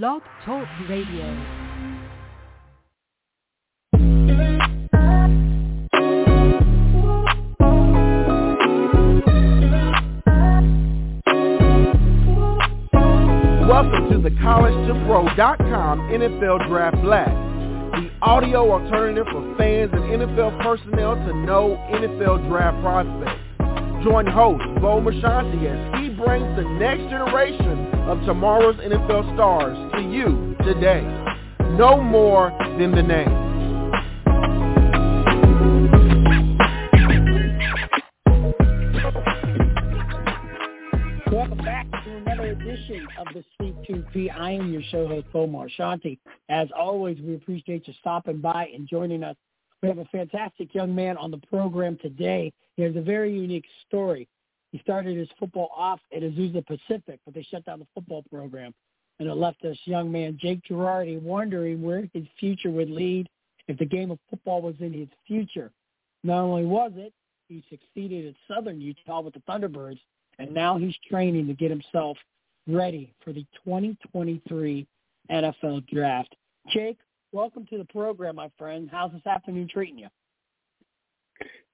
Blog 0.00 0.22
Talk 0.46 0.66
Radio. 0.88 1.26
Welcome 13.68 14.08
to 14.12 14.18
the 14.22 14.30
College2Pro.com 14.40 16.00
NFL 16.08 16.68
Draft 16.68 16.96
Blast, 17.02 17.28
the 17.92 18.10
audio 18.22 18.72
alternative 18.72 19.26
for 19.30 19.54
fans 19.58 19.90
and 19.92 20.04
NFL 20.04 20.62
personnel 20.62 21.16
to 21.16 21.34
know 21.44 21.76
NFL 21.90 22.48
draft 22.48 22.80
prospects. 22.80 23.42
Join 24.04 24.26
host 24.26 24.64
Bo 24.80 25.02
Marchionte 25.02 25.62
as 25.68 26.00
he 26.00 26.08
brings 26.08 26.56
the 26.56 26.64
next 26.80 27.10
generation 27.10 27.81
of 28.08 28.20
tomorrow's 28.26 28.76
NFL 28.76 29.34
stars 29.34 29.92
to 29.92 30.00
you 30.02 30.56
today. 30.64 31.02
Know 31.78 32.00
more 32.00 32.50
than 32.78 32.90
the 32.90 33.02
name. 33.02 33.52
Welcome 41.32 41.58
back 41.58 41.90
to 41.90 42.16
another 42.16 42.50
edition 42.50 43.06
of 43.18 43.28
the 43.32 43.44
C2P. 43.60 44.36
I 44.36 44.50
am 44.50 44.72
your 44.72 44.82
show 44.90 45.06
host, 45.06 45.26
Bo 45.32 45.46
Marchionte. 45.46 46.18
As 46.48 46.68
always, 46.76 47.18
we 47.20 47.36
appreciate 47.36 47.86
you 47.86 47.94
stopping 48.00 48.40
by 48.40 48.68
and 48.74 48.88
joining 48.88 49.22
us. 49.22 49.36
We 49.80 49.88
have 49.88 49.98
a 49.98 50.04
fantastic 50.06 50.74
young 50.74 50.94
man 50.94 51.16
on 51.16 51.30
the 51.30 51.38
program 51.38 51.96
today. 52.02 52.52
He 52.76 52.82
has 52.82 52.96
a 52.96 53.00
very 53.00 53.32
unique 53.32 53.66
story. 53.86 54.28
He 54.72 54.78
started 54.78 55.16
his 55.16 55.28
football 55.38 55.70
off 55.76 56.00
at 56.14 56.22
Azusa 56.22 56.66
Pacific, 56.66 57.20
but 57.24 57.34
they 57.34 57.42
shut 57.42 57.64
down 57.66 57.78
the 57.78 57.86
football 57.94 58.24
program. 58.30 58.74
And 59.20 59.28
it 59.28 59.34
left 59.34 59.62
this 59.62 59.78
young 59.84 60.10
man, 60.10 60.38
Jake 60.40 60.62
Gerardi, 60.68 61.20
wondering 61.20 61.82
where 61.82 62.08
his 62.14 62.24
future 62.40 62.70
would 62.70 62.90
lead 62.90 63.28
if 63.68 63.78
the 63.78 63.84
game 63.84 64.10
of 64.10 64.18
football 64.30 64.62
was 64.62 64.74
in 64.80 64.92
his 64.92 65.08
future. 65.26 65.70
Not 66.24 66.42
only 66.42 66.64
was 66.64 66.92
it, 66.96 67.12
he 67.48 67.62
succeeded 67.68 68.26
at 68.26 68.54
Southern 68.54 68.80
Utah 68.80 69.20
with 69.20 69.34
the 69.34 69.40
Thunderbirds, 69.40 70.00
and 70.38 70.52
now 70.52 70.78
he's 70.78 70.94
training 71.08 71.46
to 71.48 71.54
get 71.54 71.70
himself 71.70 72.16
ready 72.66 73.12
for 73.22 73.32
the 73.32 73.44
2023 73.64 74.86
NFL 75.30 75.86
Draft. 75.88 76.34
Jake, 76.70 76.98
welcome 77.32 77.66
to 77.66 77.76
the 77.76 77.84
program, 77.84 78.36
my 78.36 78.50
friend. 78.58 78.88
How's 78.90 79.12
this 79.12 79.26
afternoon 79.26 79.68
treating 79.70 79.98
you? 79.98 80.08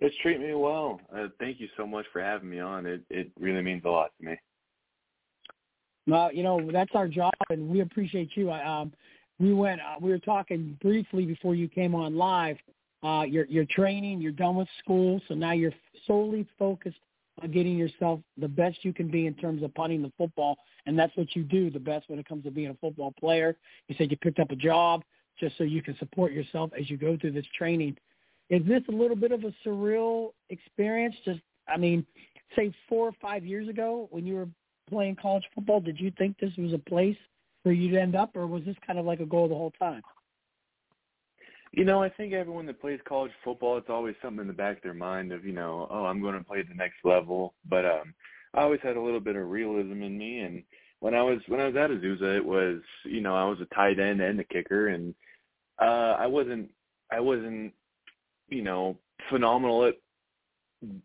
It's 0.01 0.15
treating 0.23 0.47
me 0.47 0.55
well. 0.55 1.01
Uh, 1.15 1.27
thank 1.41 1.61
you 1.61 1.69
so 1.77 1.87
much 1.87 2.07
for 2.13 2.23
having 2.23 2.51
me 2.51 2.61
on. 2.61 2.87
It 2.87 3.03
it 3.11 3.31
really 3.39 3.63
means 3.63 3.83
a 3.85 3.89
lot 3.89 4.11
to 4.19 4.27
me. 4.27 4.37
Well, 6.07 6.33
you 6.33 6.43
know 6.43 6.71
that's 6.73 6.95
our 6.95 7.09
job, 7.09 7.33
and 7.51 7.69
we 7.69 7.81
appreciate 7.81 8.31
you. 8.35 8.51
Um, 8.51 8.93
we 9.39 9.53
went. 9.53 9.81
Uh, 9.81 9.97
we 10.01 10.11
were 10.11 10.19
talking 10.19 10.79
briefly 10.81 11.27
before 11.27 11.55
you 11.55 11.69
came 11.69 11.95
on 11.95 12.17
live. 12.17 12.57
Uh, 13.03 13.25
you're 13.29 13.47
you're 13.47 13.67
training. 13.67 14.21
You're 14.21 14.33
done 14.33 14.57
with 14.57 14.69
school, 14.83 15.21
so 15.29 15.35
now 15.35 15.53
you're 15.53 15.75
solely 16.07 16.47
focused 16.59 16.99
on 17.43 17.51
getting 17.51 17.77
yourself 17.77 18.21
the 18.39 18.49
best 18.49 18.85
you 18.85 18.93
can 18.93 19.09
be 19.09 19.27
in 19.27 19.35
terms 19.35 19.63
of 19.63 19.75
punting 19.75 20.03
the 20.03 20.13
football, 20.17 20.57
and 20.87 20.99
that's 20.99 21.17
what 21.17 21.35
you 21.37 21.45
do 21.45 21.71
the 21.71 21.79
best 21.79 22.09
when 22.09 22.19
it 22.19 22.29
comes 22.29 22.45
to 22.45 22.51
being 22.51 22.71
a 22.71 22.75
football 22.75 23.13
player. 23.19 23.57
You 23.89 23.95
said 23.99 24.11
you 24.11 24.17
picked 24.17 24.41
up 24.41 24.51
a 24.51 24.57
job 24.57 25.03
just 25.39 25.57
so 25.57 25.65
you 25.65 25.83
can 25.83 25.97
support 25.99 26.33
yourself 26.33 26.71
as 26.79 26.91
you 26.91 26.97
go 26.97 27.17
through 27.17 27.33
this 27.33 27.47
training. 27.57 27.97
Is 28.51 28.65
this 28.67 28.83
a 28.89 28.93
little 28.93 29.17
bit 29.17 29.33
of 29.33 29.45
a 29.45 29.53
surreal 29.67 30.33
experience? 30.49 31.15
Just, 31.25 31.41
I 31.69 31.77
mean, 31.77 32.07
say 32.57 32.73
four 32.89 33.09
or 33.09 33.13
five 33.21 33.45
years 33.45 33.69
ago 33.69 34.09
when 34.11 34.27
you 34.27 34.37
were 34.37 34.49
playing 34.89 35.17
college 35.17 35.45
football, 35.55 35.81
did 35.81 36.01
you 36.01 36.11
think 36.19 36.39
this 36.39 36.53
was 36.57 36.73
a 36.73 36.79
place 36.79 37.17
where 37.63 37.75
you'd 37.75 37.95
end 37.95 38.17
up, 38.17 38.37
or 38.37 38.47
was 38.47 38.65
this 38.65 38.77
kind 38.87 38.99
of 38.99 39.05
like 39.05 39.21
a 39.21 39.27
goal 39.27 39.49
the 39.49 39.55
whole 39.55 39.73
time? 39.79 40.03
You 41.73 41.85
know, 41.85 42.03
I 42.03 42.09
think 42.09 42.33
everyone 42.33 42.65
that 42.67 42.81
plays 42.81 42.99
college 43.07 43.33
football, 43.45 43.77
it's 43.77 43.91
always 43.91 44.15
something 44.23 44.41
in 44.41 44.47
the 44.47 44.55
back 44.55 44.79
of 44.79 44.83
their 44.83 44.95
mind 44.95 45.33
of, 45.33 45.45
you 45.45 45.53
know, 45.53 45.87
oh, 45.91 46.07
I'm 46.07 46.23
going 46.23 46.39
to 46.39 46.43
play 46.43 46.61
at 46.61 46.69
the 46.69 46.75
next 46.75 46.97
level. 47.05 47.55
But 47.69 47.85
um, 47.85 48.15
I 48.55 48.63
always 48.63 48.81
had 48.83 48.97
a 48.97 49.03
little 49.03 49.21
bit 49.21 49.37
of 49.37 49.49
realism 49.49 50.03
in 50.03 50.17
me, 50.17 50.41
and 50.41 50.63
when 51.01 51.15
I 51.15 51.23
was 51.23 51.39
when 51.47 51.61
I 51.61 51.67
was 51.67 51.77
at 51.77 51.91
Azusa, 51.91 52.37
it 52.37 52.45
was, 52.45 52.81
you 53.05 53.21
know, 53.21 53.37
I 53.37 53.45
was 53.45 53.59
a 53.61 53.75
tight 53.75 54.01
end 54.01 54.21
and 54.21 54.41
a 54.41 54.45
kicker, 54.45 54.89
and 54.89 55.15
uh, 55.81 56.17
I 56.19 56.27
wasn't 56.27 56.71
I 57.13 57.21
wasn't 57.21 57.73
you 58.49 58.63
know, 58.63 58.97
phenomenal 59.31 59.87
at 59.87 59.95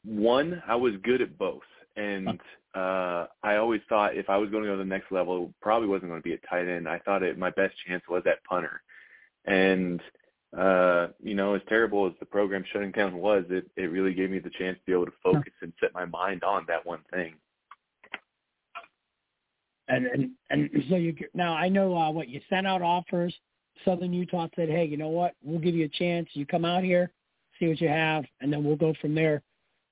one. 0.05 0.61
I 0.67 0.75
was 0.75 0.93
good 1.03 1.21
at 1.21 1.37
both. 1.37 1.61
And 1.95 2.39
uh 2.73 3.27
I 3.43 3.57
always 3.57 3.81
thought 3.87 4.17
if 4.17 4.29
I 4.29 4.37
was 4.37 4.49
going 4.49 4.63
to 4.63 4.69
go 4.69 4.75
to 4.75 4.79
the 4.79 4.85
next 4.85 5.11
level, 5.11 5.45
it 5.45 5.53
probably 5.61 5.87
wasn't 5.87 6.09
going 6.09 6.21
to 6.21 6.27
be 6.27 6.33
a 6.33 6.47
tight 6.49 6.67
end. 6.67 6.89
I 6.89 6.99
thought 6.99 7.23
it 7.23 7.37
my 7.37 7.51
best 7.51 7.75
chance 7.87 8.03
was 8.09 8.23
at 8.25 8.43
punter. 8.45 8.81
And 9.45 10.01
uh, 10.57 11.07
you 11.21 11.33
know, 11.33 11.55
as 11.55 11.61
terrible 11.67 12.05
as 12.05 12.13
the 12.19 12.25
program 12.25 12.63
shutting 12.71 12.91
down 12.91 13.17
was, 13.17 13.43
it 13.49 13.65
it 13.75 13.91
really 13.91 14.13
gave 14.13 14.29
me 14.29 14.39
the 14.39 14.51
chance 14.51 14.77
to 14.77 14.85
be 14.85 14.93
able 14.93 15.05
to 15.05 15.13
focus 15.23 15.53
and 15.61 15.73
set 15.79 15.93
my 15.93 16.05
mind 16.05 16.43
on 16.43 16.65
that 16.67 16.85
one 16.85 17.01
thing. 17.11 17.33
And 19.87 20.05
and 20.05 20.29
and 20.51 20.69
so 20.89 20.95
you 20.95 21.15
now 21.33 21.53
I 21.53 21.69
know 21.69 21.95
uh, 21.97 22.11
what 22.11 22.29
you 22.29 22.39
sent 22.49 22.67
out 22.67 22.81
offers. 22.81 23.33
Southern 23.83 24.13
Utah 24.13 24.47
said, 24.55 24.69
"Hey, 24.69 24.85
you 24.85 24.97
know 24.97 25.09
what? 25.09 25.33
We'll 25.43 25.59
give 25.59 25.73
you 25.73 25.85
a 25.85 25.89
chance. 25.89 26.29
You 26.33 26.45
come 26.45 26.65
out 26.65 26.83
here, 26.83 27.11
see 27.63 27.69
what 27.69 27.81
you 27.81 27.87
have, 27.89 28.25
and 28.41 28.51
then 28.51 28.63
we'll 28.63 28.75
go 28.75 28.93
from 29.01 29.15
there." 29.15 29.41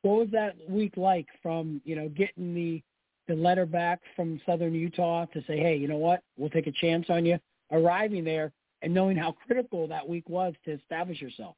What 0.02 0.18
was 0.18 0.30
that 0.32 0.56
week 0.70 0.98
like 0.98 1.28
from 1.42 1.82
you 1.86 1.96
know 1.96 2.10
getting 2.10 2.54
the 2.54 2.82
the 3.28 3.36
letter 3.36 3.66
back 3.66 4.02
from 4.16 4.42
Southern 4.46 4.74
Utah 4.74 5.26
to 5.28 5.42
say, 5.44 5.58
"Hey, 5.58 5.76
you 5.76 5.88
know 5.88 5.98
what? 5.98 6.24
We'll 6.38 6.50
take 6.50 6.68
a 6.68 6.72
chance 6.72 7.10
on 7.10 7.26
you." 7.26 7.40
Arriving 7.72 8.24
there 8.24 8.52
and 8.82 8.94
knowing 8.94 9.16
how 9.16 9.32
critical 9.32 9.88
that 9.88 10.08
week 10.08 10.28
was 10.28 10.54
to 10.66 10.72
establish 10.72 11.22
yourself. 11.22 11.56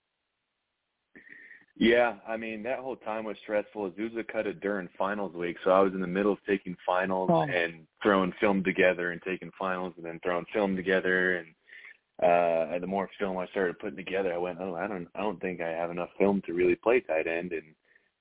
Yeah, 1.76 2.18
I 2.28 2.38
mean 2.38 2.62
that 2.64 2.80
whole 2.80 2.96
time 2.98 3.26
was 3.26 3.36
stressful. 3.42 3.92
Azusa 3.92 4.28
cut 4.28 4.46
it 4.46 4.60
during 4.60 4.88
finals 4.98 5.34
week, 5.34 5.58
so 5.64 5.72
I 5.72 5.80
was 5.80 5.94
in 5.94 6.02
the 6.02 6.08
middle 6.08 6.34
of 6.34 6.38
taking 6.46 6.76
finals 6.86 7.30
Oh. 7.32 7.42
and 7.42 7.88
throwing 8.02 8.32
film 8.34 8.64
together 8.64 9.12
and 9.12 9.22
taking 9.24 9.50
finals 9.58 9.94
and 9.98 10.06
then 10.06 10.20
throwing 10.20 10.46
film 10.54 10.76
together 10.76 11.38
and 11.38 11.48
uh 12.22 12.78
the 12.80 12.88
more 12.88 13.10
film 13.18 13.38
I 13.38 13.48
started 13.48 13.80
putting 13.80 13.98
together, 13.98 14.34
I 14.34 14.38
went, 14.38 14.60
oh, 14.62 14.76
I 14.76 14.88
don't, 14.88 15.08
I 15.16 15.22
don't 15.22 15.42
think 15.42 15.62
I 15.62 15.70
have 15.70 15.90
enough 15.90 16.10
film 16.20 16.42
to 16.46 16.54
really 16.54 16.76
play 16.76 17.00
tight 17.00 17.28
end. 17.28 17.52
And 17.54 17.64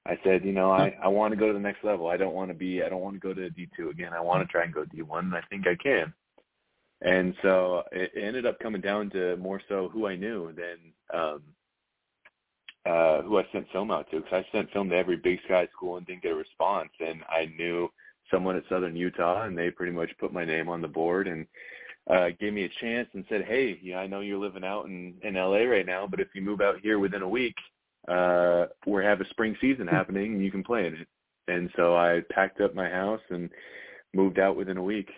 I 0.07 0.19
said, 0.25 0.45
you 0.45 0.53
know, 0.53 0.71
I, 0.71 0.97
I 1.03 1.09
want 1.09 1.33
to 1.33 1.39
go 1.39 1.47
to 1.49 1.53
the 1.53 1.59
next 1.59 1.85
level. 1.85 2.09
I 2.09 2.17
don't 2.17 2.35
want 2.35 2.51
to 2.51 2.55
be, 2.55 2.83
I 2.83 2.89
don't 2.89 3.03
want 3.03 3.15
to 3.15 3.21
go 3.21 3.35
to 3.35 3.51
D 3.51 3.69
two 3.77 3.91
again. 3.91 4.13
I 4.13 4.21
want 4.21 4.47
to 4.47 4.51
try 4.51 4.65
and 4.65 4.73
go 4.73 4.85
D 4.85 5.03
one, 5.03 5.27
and 5.27 5.35
I 5.35 5.43
think 5.51 5.67
I 5.67 5.75
can. 5.75 6.13
And 7.03 7.35
so 7.43 7.83
it, 7.93 8.11
it 8.15 8.23
ended 8.23 8.47
up 8.47 8.59
coming 8.61 8.81
down 8.81 9.11
to 9.11 9.37
more 9.37 9.61
so 9.69 9.89
who 9.93 10.07
I 10.07 10.17
knew 10.17 10.53
than 10.53 10.79
um 11.13 11.43
uh 12.87 13.23
who 13.23 13.39
I 13.39 13.45
sent 13.53 13.71
film 13.73 13.91
out 13.91 14.11
to. 14.11 14.21
Because 14.21 14.45
I 14.45 14.57
sent 14.57 14.73
film 14.73 14.89
to 14.91 14.97
every 14.97 15.17
Big 15.17 15.39
Sky 15.45 15.69
school 15.77 15.97
and 15.97 16.07
didn't 16.07 16.23
get 16.23 16.33
a 16.33 16.37
response. 16.37 16.91
And 17.01 17.23
I 17.29 17.47
knew 17.57 17.89
someone 18.31 18.57
at 18.57 18.65
Southern 18.69 18.97
Utah, 18.97 19.45
and 19.45 19.57
they 19.57 19.71
pretty 19.71 19.93
much 19.93 20.11
put 20.19 20.33
my 20.33 20.45
name 20.45 20.69
on 20.69 20.81
the 20.81 20.89
board 20.89 21.29
and 21.29 21.47
uh 22.11 22.29
gave 22.41 22.53
me 22.53 22.65
a 22.65 22.81
chance 22.81 23.09
and 23.15 23.25
said, 23.29 23.45
"Hey, 23.45 23.79
yeah, 23.83 23.99
I 23.99 24.07
know 24.07 24.21
you're 24.21 24.39
living 24.39 24.65
out 24.65 24.87
in 24.87 25.15
in 25.23 25.35
LA 25.35 25.65
right 25.65 25.87
now, 25.87 26.07
but 26.07 26.21
if 26.21 26.29
you 26.35 26.43
move 26.43 26.61
out 26.61 26.81
here 26.81 26.99
within 26.99 27.23
a 27.23 27.29
week, 27.29 27.57
uh 28.09 28.67
we 28.87 29.05
have 29.05 29.21
a 29.21 29.29
spring 29.31 29.57
season 29.61 29.87
happening 29.87 30.35
and 30.35 30.45
you 30.45 30.51
can 30.51 30.65
play 30.65 30.87
in 30.87 30.95
it." 30.95 31.09
And 31.49 31.71
so 31.77 31.97
I 31.97 32.23
packed 32.31 32.61
up 32.61 32.75
my 32.75 32.89
house 32.89 33.21
and 33.31 33.51
moved 34.15 34.39
out 34.39 34.57
within 34.57 34.77
a 34.77 34.83
week. 34.83 35.11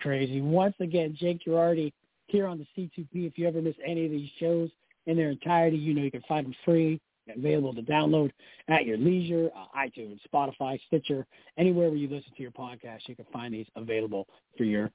Crazy. 0.00 0.40
Once 0.40 0.76
again, 0.80 1.16
Jake 1.18 1.40
Gerardi 1.46 1.92
here 2.28 2.46
on 2.46 2.58
the 2.58 2.66
C2P. 2.76 3.26
If 3.26 3.38
you 3.38 3.48
ever 3.48 3.60
miss 3.60 3.74
any 3.84 4.04
of 4.04 4.10
these 4.10 4.30
shows 4.38 4.70
in 5.06 5.16
their 5.16 5.30
entirety, 5.30 5.76
you 5.76 5.94
know 5.94 6.02
you 6.02 6.10
can 6.10 6.22
find 6.28 6.46
them 6.46 6.54
free, 6.64 7.00
available 7.36 7.74
to 7.74 7.82
download 7.82 8.30
at 8.68 8.84
your 8.84 8.96
leisure, 8.96 9.50
uh, 9.56 9.78
iTunes, 9.78 10.18
Spotify, 10.32 10.78
Stitcher, 10.86 11.26
anywhere 11.56 11.88
where 11.88 11.98
you 11.98 12.08
listen 12.08 12.32
to 12.36 12.42
your 12.42 12.50
podcast. 12.52 13.00
You 13.06 13.16
can 13.16 13.26
find 13.32 13.52
these 13.54 13.66
available 13.76 14.26
for 14.56 14.64
your 14.64 14.90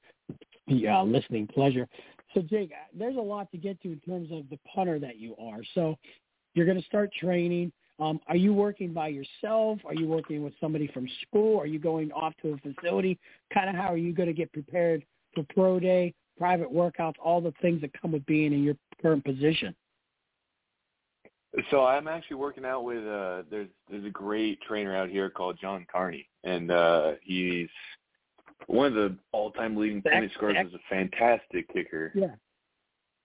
uh, 0.70 1.02
listening 1.02 1.46
pleasure. 1.46 1.88
So, 2.34 2.42
Jake, 2.42 2.72
uh, 2.72 2.86
there's 2.98 3.16
a 3.16 3.20
lot 3.20 3.50
to 3.52 3.58
get 3.58 3.80
to 3.82 3.92
in 3.92 4.00
terms 4.00 4.30
of 4.32 4.48
the 4.50 4.58
punter 4.74 4.98
that 4.98 5.18
you 5.18 5.34
are. 5.38 5.60
So, 5.74 5.96
you're 6.54 6.66
going 6.66 6.80
to 6.80 6.86
start 6.86 7.10
training. 7.20 7.72
Um, 8.00 8.20
are 8.26 8.36
you 8.36 8.52
working 8.52 8.92
by 8.92 9.08
yourself? 9.08 9.78
Are 9.84 9.94
you 9.94 10.06
working 10.06 10.42
with 10.42 10.54
somebody 10.60 10.88
from 10.88 11.06
school? 11.26 11.60
Are 11.60 11.66
you 11.66 11.78
going 11.78 12.10
off 12.12 12.32
to 12.42 12.54
a 12.54 12.58
facility? 12.58 13.18
Kind 13.52 13.68
of 13.68 13.76
how 13.76 13.92
are 13.92 13.96
you 13.96 14.12
going 14.12 14.28
to 14.28 14.32
get 14.32 14.52
prepared 14.52 15.04
for 15.34 15.44
pro 15.54 15.78
day, 15.78 16.14
private 16.38 16.72
workouts, 16.72 17.14
all 17.22 17.40
the 17.40 17.54
things 17.62 17.80
that 17.82 17.90
come 18.00 18.12
with 18.12 18.26
being 18.26 18.52
in 18.52 18.64
your 18.64 18.74
current 19.00 19.24
position? 19.24 19.74
So 21.70 21.84
I'm 21.84 22.08
actually 22.08 22.36
working 22.36 22.64
out 22.64 22.84
with 22.84 23.06
uh 23.06 23.42
there's 23.50 23.68
there's 23.90 24.04
a 24.04 24.10
great 24.10 24.60
trainer 24.62 24.96
out 24.96 25.08
here 25.08 25.30
called 25.30 25.58
John 25.60 25.86
Carney 25.90 26.28
and 26.42 26.70
uh 26.70 27.12
he's 27.22 27.68
one 28.66 28.86
of 28.86 28.94
the 28.94 29.16
all 29.32 29.50
time 29.50 29.76
leading 29.76 30.00
The 30.04 30.10
point 30.10 30.24
ex- 30.24 30.34
scorers 30.34 30.56
ex- 30.58 30.68
is 30.70 30.74
a 30.74 30.94
fantastic 30.94 31.72
kicker. 31.72 32.12
Yeah. 32.14 32.34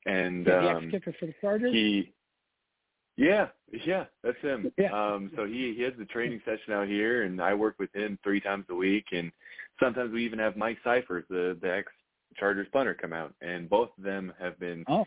And 0.05 0.45
the 0.45 0.59
um 0.59 0.85
ex-kicker 0.85 1.15
for 1.19 1.25
the 1.25 1.33
Chargers? 1.41 1.73
he 1.73 2.13
Yeah, 3.17 3.47
yeah, 3.85 4.05
that's 4.23 4.39
him. 4.41 4.71
Yeah. 4.77 4.91
Um 4.91 5.31
so 5.35 5.45
he 5.45 5.73
he 5.75 5.81
has 5.83 5.93
the 5.97 6.05
training 6.05 6.41
session 6.45 6.73
out 6.73 6.87
here 6.87 7.23
and 7.23 7.41
I 7.41 7.53
work 7.53 7.75
with 7.79 7.93
him 7.95 8.19
three 8.23 8.41
times 8.41 8.65
a 8.69 8.75
week 8.75 9.05
and 9.11 9.31
sometimes 9.79 10.11
we 10.13 10.25
even 10.25 10.39
have 10.39 10.55
Mike 10.55 10.77
Scifres, 10.85 11.23
the 11.29 11.57
the 11.61 11.73
ex 11.73 11.91
Chargers 12.37 12.67
punter 12.71 12.93
come 12.93 13.11
out, 13.11 13.33
and 13.41 13.69
both 13.69 13.89
of 13.97 14.03
them 14.03 14.31
have 14.39 14.59
been 14.59 14.85
oh. 14.87 15.05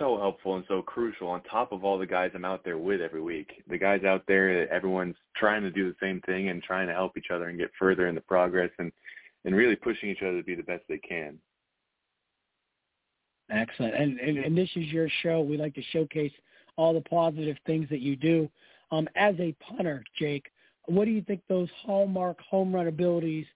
So 0.00 0.18
helpful 0.18 0.56
and 0.56 0.64
so 0.66 0.82
crucial. 0.82 1.28
On 1.28 1.40
top 1.44 1.70
of 1.70 1.84
all 1.84 1.98
the 1.98 2.06
guys 2.06 2.32
I'm 2.34 2.44
out 2.44 2.64
there 2.64 2.78
with 2.78 3.00
every 3.00 3.22
week, 3.22 3.62
the 3.68 3.78
guys 3.78 4.02
out 4.02 4.24
there, 4.26 4.68
everyone's 4.72 5.14
trying 5.36 5.62
to 5.62 5.70
do 5.70 5.88
the 5.88 5.96
same 6.02 6.20
thing 6.22 6.48
and 6.48 6.60
trying 6.60 6.88
to 6.88 6.92
help 6.92 7.16
each 7.16 7.30
other 7.32 7.48
and 7.48 7.58
get 7.58 7.70
further 7.78 8.08
in 8.08 8.16
the 8.16 8.20
progress 8.20 8.70
and 8.78 8.90
and 9.44 9.54
really 9.54 9.76
pushing 9.76 10.10
each 10.10 10.22
other 10.22 10.38
to 10.38 10.42
be 10.42 10.54
the 10.54 10.62
best 10.62 10.82
they 10.88 10.98
can. 10.98 11.38
Excellent. 13.50 13.94
And, 13.94 14.18
and, 14.18 14.38
and 14.38 14.56
this 14.56 14.68
is 14.76 14.86
your 14.86 15.08
show. 15.22 15.40
We 15.40 15.56
like 15.56 15.74
to 15.74 15.82
showcase 15.92 16.32
all 16.76 16.92
the 16.92 17.00
positive 17.00 17.56
things 17.66 17.88
that 17.90 18.00
you 18.00 18.16
do. 18.16 18.50
Um, 18.92 19.08
as 19.16 19.34
a 19.38 19.54
punter, 19.66 20.04
Jake, 20.18 20.50
what 20.86 21.04
do 21.04 21.10
you 21.10 21.22
think 21.22 21.40
those 21.48 21.68
hallmark 21.84 22.38
home 22.40 22.74
run 22.74 22.86
abilities? 22.86 23.46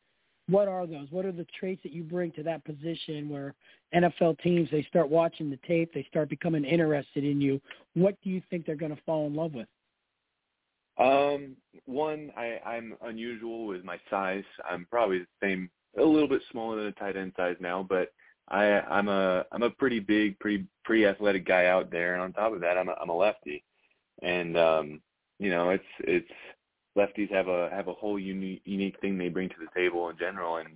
What 0.49 0.69
are 0.69 0.87
those? 0.87 1.06
What 1.11 1.25
are 1.25 1.32
the 1.32 1.46
traits 1.58 1.82
that 1.85 1.93
you 1.93 2.02
bring 2.02 2.31
to 2.32 2.43
that 2.43 2.64
position 2.64 3.29
where 3.29 3.55
NFL 3.94 4.38
teams 4.41 4.69
they 4.70 4.82
start 4.82 5.08
watching 5.08 5.49
the 5.49 5.58
tape, 5.67 5.93
they 5.94 6.06
start 6.11 6.29
becoming 6.29 6.64
interested 6.64 7.25
in 7.25 7.41
you? 7.41 7.61
What 7.94 8.17
do 8.23 8.31
you 8.31 8.43
think 8.50 8.67
they're 8.67 8.76
going 8.76 8.94
to 8.94 9.02
fall 9.06 9.26
in 9.26 9.35
love 9.35 9.55
with? 9.55 9.69
Um, 10.99 11.56
one, 11.87 12.31
I, 12.37 12.61
I'm 12.64 12.94
unusual 13.02 13.67
with 13.67 13.85
my 13.85 13.99
size. 14.11 14.44
I'm 14.69 14.87
probably 14.91 15.20
the 15.20 15.26
same, 15.43 15.70
a 15.99 16.02
little 16.02 16.29
bit 16.29 16.43
smaller 16.52 16.76
than 16.76 16.87
a 16.87 16.93
tight 16.93 17.17
end 17.17 17.32
size 17.37 17.56
now, 17.58 17.85
but 17.88 18.12
I 18.49 18.81
I'm 18.81 19.08
a 19.08 19.44
I'm 19.52 19.62
a 19.62 19.70
pretty 19.70 20.00
big, 20.00 20.38
pretty 20.38 20.67
pretty 20.85 21.06
athletic 21.06 21.47
guy 21.47 21.67
out 21.67 21.90
there, 21.90 22.14
and 22.14 22.23
on 22.23 22.32
top 22.32 22.52
of 22.52 22.61
that, 22.61 22.76
I'm 22.76 22.88
a, 22.88 22.94
I'm 23.00 23.08
a 23.08 23.17
lefty, 23.17 23.64
and 24.23 24.56
um, 24.58 25.00
you 25.38 25.50
know, 25.50 25.70
it's 25.70 25.85
it's 26.00 26.31
lefties 26.96 27.31
have 27.31 27.49
a 27.49 27.69
have 27.70 27.88
a 27.88 27.93
whole 27.93 28.19
unique 28.19 28.62
unique 28.64 29.00
thing 29.00 29.19
they 29.19 29.29
bring 29.29 29.49
to 29.49 29.55
the 29.61 29.81
table 29.81 30.08
in 30.08 30.19
general, 30.19 30.56
and 30.56 30.69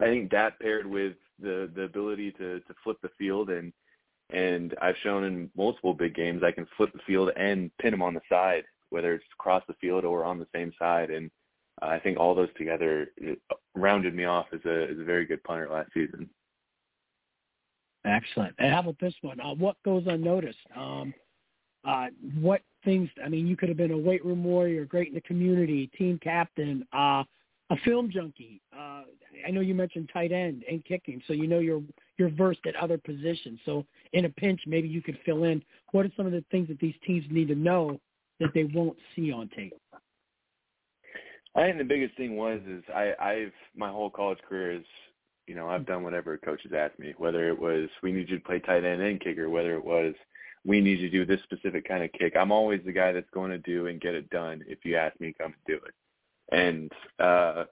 I 0.00 0.04
think 0.04 0.30
that 0.30 0.58
paired 0.60 0.86
with 0.86 1.14
the 1.40 1.70
the 1.74 1.82
ability 1.82 2.32
to 2.32 2.60
to 2.60 2.74
flip 2.84 2.98
the 3.02 3.10
field 3.18 3.50
and 3.50 3.72
and 4.32 4.74
I've 4.80 4.96
shown 5.02 5.24
in 5.24 5.50
multiple 5.56 5.94
big 5.94 6.14
games 6.14 6.42
I 6.44 6.52
can 6.52 6.66
flip 6.76 6.92
the 6.92 7.00
field 7.06 7.30
and 7.36 7.70
pin 7.78 7.90
them 7.90 8.02
on 8.02 8.14
the 8.14 8.20
side, 8.28 8.64
whether 8.90 9.14
it's 9.14 9.24
across 9.38 9.62
the 9.66 9.74
field 9.80 10.04
or 10.04 10.24
on 10.24 10.38
the 10.38 10.46
same 10.54 10.72
side, 10.78 11.10
and 11.10 11.30
I 11.82 11.98
think 11.98 12.18
all 12.18 12.34
those 12.34 12.52
together 12.56 13.08
rounded 13.74 14.14
me 14.14 14.24
off 14.24 14.46
as 14.52 14.60
a 14.66 14.84
as 14.90 14.98
a 14.98 15.04
very 15.04 15.24
good 15.24 15.42
punter 15.44 15.68
last 15.70 15.90
season. 15.94 16.28
Excellent. 18.04 18.54
And 18.58 18.72
how 18.72 18.80
about 18.80 18.98
this 19.00 19.14
one? 19.20 19.40
Uh, 19.40 19.54
what 19.54 19.76
goes 19.84 20.04
unnoticed? 20.06 20.58
Um, 20.74 21.12
uh, 21.84 22.06
what 22.40 22.62
things? 22.84 23.08
I 23.24 23.28
mean, 23.28 23.46
you 23.46 23.56
could 23.56 23.68
have 23.68 23.78
been 23.78 23.92
a 23.92 23.98
weight 23.98 24.24
room 24.24 24.44
warrior, 24.44 24.84
great 24.84 25.08
in 25.08 25.14
the 25.14 25.20
community, 25.22 25.90
team 25.98 26.18
captain, 26.22 26.86
uh, 26.92 27.24
a 27.70 27.76
film 27.84 28.10
junkie. 28.10 28.60
Uh, 28.76 29.02
I 29.46 29.50
know 29.50 29.60
you 29.60 29.74
mentioned 29.74 30.10
tight 30.12 30.32
end 30.32 30.64
and 30.70 30.84
kicking, 30.84 31.22
so 31.26 31.32
you 31.32 31.46
know 31.46 31.60
you're 31.60 31.82
you're 32.18 32.30
versed 32.30 32.66
at 32.66 32.76
other 32.76 32.98
positions. 32.98 33.58
So 33.64 33.86
in 34.12 34.24
a 34.24 34.28
pinch, 34.28 34.60
maybe 34.66 34.88
you 34.88 35.02
could 35.02 35.18
fill 35.24 35.44
in. 35.44 35.62
What 35.92 36.06
are 36.06 36.12
some 36.16 36.26
of 36.26 36.32
the 36.32 36.44
things 36.50 36.68
that 36.68 36.78
these 36.80 36.94
teams 37.06 37.24
need 37.30 37.48
to 37.48 37.54
know 37.54 37.98
that 38.40 38.50
they 38.54 38.64
won't 38.64 38.96
see 39.14 39.32
on 39.32 39.48
tape? 39.56 39.72
I 41.54 41.64
think 41.64 41.78
the 41.78 41.84
biggest 41.84 42.16
thing 42.16 42.36
was 42.36 42.60
is 42.68 42.82
I, 42.94 43.12
I've 43.20 43.52
my 43.74 43.88
whole 43.88 44.10
college 44.10 44.38
career 44.48 44.72
is 44.72 44.84
you 45.50 45.56
know, 45.56 45.68
I've 45.68 45.84
done 45.84 46.04
whatever 46.04 46.38
coaches 46.38 46.70
asked 46.76 47.00
me, 47.00 47.12
whether 47.18 47.48
it 47.48 47.58
was 47.58 47.88
we 48.04 48.12
need 48.12 48.28
you 48.28 48.38
to 48.38 48.44
play 48.44 48.60
tight 48.60 48.84
end 48.84 49.02
and 49.02 49.20
kicker, 49.20 49.50
whether 49.50 49.74
it 49.74 49.84
was 49.84 50.14
we 50.64 50.80
need 50.80 50.98
you 50.98 51.10
to 51.10 51.18
do 51.18 51.24
this 51.24 51.42
specific 51.44 51.88
kind 51.88 52.04
of 52.04 52.12
kick. 52.12 52.34
I'm 52.36 52.52
always 52.52 52.80
the 52.84 52.92
guy 52.92 53.12
that's 53.12 53.30
going 53.32 53.50
to 53.50 53.58
do 53.58 53.86
and 53.86 54.00
get 54.00 54.14
it 54.14 54.28
done 54.30 54.62
if 54.66 54.84
you 54.84 54.96
ask 54.96 55.18
me 55.20 55.32
to 55.32 55.38
come 55.38 55.52
and 55.52 55.66
do 55.66 55.80
it. 55.84 55.94
And 56.52 56.92
uh, 57.18 57.64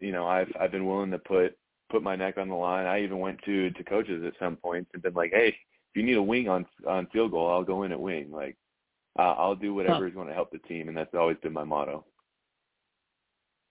you 0.00 0.12
know, 0.12 0.26
I've 0.26 0.52
I've 0.60 0.72
been 0.72 0.86
willing 0.86 1.10
to 1.12 1.18
put 1.18 1.56
put 1.90 2.02
my 2.02 2.16
neck 2.16 2.36
on 2.38 2.48
the 2.48 2.54
line. 2.54 2.86
I 2.86 3.02
even 3.02 3.18
went 3.18 3.40
to 3.44 3.70
to 3.70 3.84
coaches 3.84 4.24
at 4.26 4.34
some 4.38 4.56
points 4.56 4.90
and 4.92 5.02
been 5.02 5.14
like, 5.14 5.30
hey, 5.32 5.48
if 5.48 5.54
you 5.94 6.02
need 6.02 6.16
a 6.16 6.22
wing 6.22 6.48
on 6.48 6.66
on 6.86 7.06
field 7.12 7.30
goal, 7.30 7.50
I'll 7.50 7.64
go 7.64 7.84
in 7.84 7.92
at 7.92 8.00
wing. 8.00 8.30
Like, 8.30 8.56
uh, 9.18 9.34
I'll 9.38 9.54
do 9.54 9.74
whatever 9.74 10.00
huh. 10.00 10.06
is 10.06 10.14
going 10.14 10.28
to 10.28 10.34
help 10.34 10.50
the 10.50 10.58
team, 10.58 10.88
and 10.88 10.96
that's 10.96 11.14
always 11.14 11.36
been 11.42 11.52
my 11.52 11.64
motto. 11.64 12.04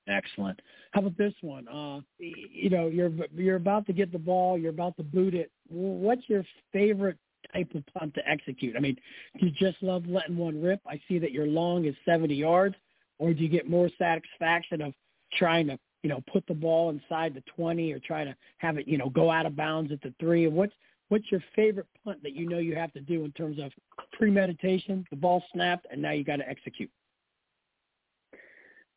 Excellent. 0.07 0.59
How 0.91 0.99
about 0.99 1.17
this 1.17 1.33
one? 1.41 1.67
Uh, 1.67 2.01
you 2.19 2.69
know, 2.69 2.87
you're 2.87 3.11
you're 3.35 3.55
about 3.55 3.85
to 3.87 3.93
get 3.93 4.11
the 4.11 4.19
ball, 4.19 4.57
you're 4.57 4.71
about 4.71 4.97
to 4.97 5.03
boot 5.03 5.33
it. 5.33 5.51
What's 5.69 6.23
your 6.27 6.43
favorite 6.71 7.17
type 7.53 7.73
of 7.75 7.83
punt 7.97 8.13
to 8.15 8.27
execute? 8.27 8.75
I 8.75 8.79
mean, 8.79 8.97
do 9.39 9.45
you 9.45 9.51
just 9.51 9.81
love 9.81 10.05
letting 10.07 10.37
one 10.37 10.61
rip? 10.61 10.81
I 10.87 10.99
see 11.07 11.19
that 11.19 11.31
your 11.31 11.47
long 11.47 11.85
is 11.85 11.95
70 12.05 12.33
yards, 12.33 12.75
or 13.19 13.33
do 13.33 13.41
you 13.41 13.49
get 13.49 13.69
more 13.69 13.89
satisfaction 13.97 14.81
of 14.81 14.93
trying 15.37 15.67
to, 15.67 15.77
you 16.01 16.09
know, 16.09 16.21
put 16.31 16.45
the 16.47 16.53
ball 16.53 16.89
inside 16.89 17.33
the 17.33 17.43
20 17.55 17.91
or 17.91 17.99
try 17.99 18.23
to 18.23 18.35
have 18.57 18.77
it, 18.77 18.87
you 18.87 18.97
know, 18.97 19.09
go 19.09 19.31
out 19.31 19.45
of 19.45 19.55
bounds 19.55 19.91
at 19.91 20.01
the 20.01 20.13
three? 20.19 20.47
What's 20.47 20.73
what's 21.09 21.31
your 21.31 21.43
favorite 21.55 21.87
punt 22.03 22.23
that 22.23 22.33
you 22.33 22.49
know 22.49 22.57
you 22.57 22.75
have 22.75 22.91
to 22.93 23.01
do 23.01 23.23
in 23.23 23.31
terms 23.33 23.59
of 23.59 23.71
premeditation, 24.13 25.05
the 25.09 25.15
ball 25.15 25.43
snapped, 25.53 25.85
and 25.91 26.01
now 26.01 26.11
you 26.11 26.23
got 26.23 26.37
to 26.37 26.49
execute? 26.49 26.89